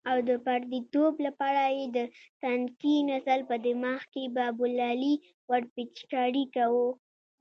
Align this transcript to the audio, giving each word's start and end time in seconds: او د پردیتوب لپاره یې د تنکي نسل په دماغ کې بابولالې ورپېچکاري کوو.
او 0.09 0.17
د 0.29 0.31
پردیتوب 0.45 1.13
لپاره 1.27 1.63
یې 1.77 1.85
د 1.97 1.99
تنکي 2.41 2.95
نسل 3.09 3.39
په 3.49 3.55
دماغ 3.65 4.01
کې 4.13 4.23
بابولالې 4.35 5.13
ورپېچکاري 5.51 6.45
کوو. 6.55 6.87